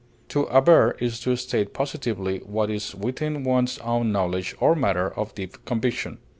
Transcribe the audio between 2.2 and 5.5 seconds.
what is within one's own knowledge or matter of